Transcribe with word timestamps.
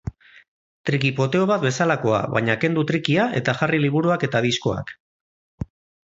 Triki-poteo 0.89 1.41
bat 1.51 1.65
bezalakoa, 1.65 2.21
baina 2.35 2.55
kendu 2.63 2.83
trikia 2.91 3.25
eta 3.41 3.55
jarri 3.59 3.81
liburuak 3.83 4.25
eta 4.29 4.41
diskoak. 4.47 4.95